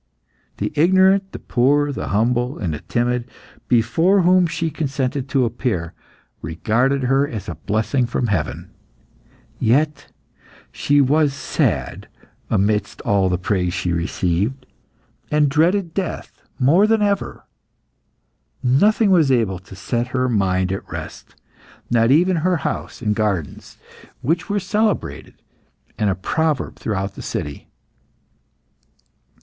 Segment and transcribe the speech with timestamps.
[0.57, 3.29] The ignorant, the poor, the humble, and the timid
[3.67, 5.93] before whom she consented to appear,
[6.41, 8.71] regarded her as a blessing from heaven.
[9.59, 10.07] Yet
[10.71, 12.07] she was sad
[12.49, 14.65] amidst all the praise she received,
[15.29, 17.45] and dreaded death more than ever.
[18.63, 21.35] Nothing was able to set her mind at rest,
[21.91, 23.77] not even her house and gardens,
[24.23, 25.35] which were celebrated,
[25.99, 27.67] and a proverb throughout the city.